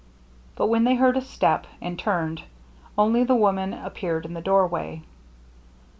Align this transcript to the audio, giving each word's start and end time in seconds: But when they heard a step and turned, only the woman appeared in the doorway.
But 0.55 0.65
when 0.65 0.83
they 0.83 0.95
heard 0.95 1.15
a 1.15 1.21
step 1.21 1.67
and 1.79 1.99
turned, 1.99 2.41
only 2.97 3.23
the 3.23 3.35
woman 3.35 3.71
appeared 3.71 4.25
in 4.25 4.33
the 4.33 4.41
doorway. 4.41 5.03